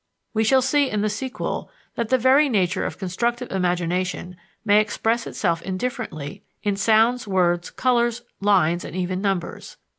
[0.33, 4.35] We shall see in the sequel that the very nature of constructive imagination
[4.65, 9.77] may express itself indifferently in sounds, words, colors, lines, and even numbers.